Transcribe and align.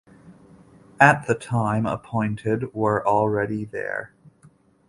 At 0.99 1.27
the 1.27 1.35
time 1.35 1.85
appointed 1.85 2.73
were 2.73 3.07
already 3.07 3.65
there. 3.65 4.13